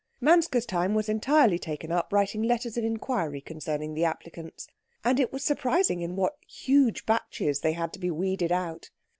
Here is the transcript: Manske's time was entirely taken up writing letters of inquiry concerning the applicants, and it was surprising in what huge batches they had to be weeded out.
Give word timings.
Manske's 0.19 0.65
time 0.65 0.95
was 0.95 1.09
entirely 1.09 1.59
taken 1.59 1.91
up 1.91 2.11
writing 2.11 2.41
letters 2.41 2.75
of 2.75 2.83
inquiry 2.83 3.39
concerning 3.39 3.93
the 3.93 4.03
applicants, 4.03 4.65
and 5.03 5.19
it 5.19 5.31
was 5.31 5.43
surprising 5.43 6.01
in 6.01 6.15
what 6.15 6.39
huge 6.47 7.05
batches 7.05 7.59
they 7.59 7.73
had 7.73 7.93
to 7.93 7.99
be 7.99 8.09
weeded 8.09 8.51
out. 8.51 8.89